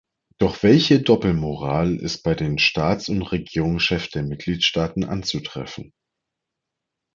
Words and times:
Doch 0.39 0.63
welche 0.63 0.99
Doppelmoral 0.99 1.95
ist 1.97 2.23
bei 2.23 2.33
den 2.33 2.57
Staats- 2.57 3.07
und 3.07 3.21
Regierungschefs 3.21 4.09
der 4.09 4.23
Mitgliedstaaten 4.23 5.03
anzutreffen? 5.03 5.93